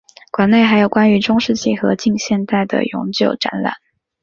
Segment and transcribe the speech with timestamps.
[0.31, 3.75] 馆内还有关于中世纪和近现代的永久展览。